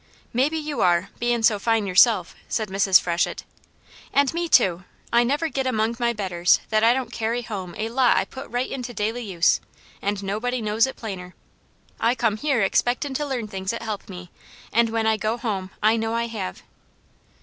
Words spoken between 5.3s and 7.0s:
get among my betters that I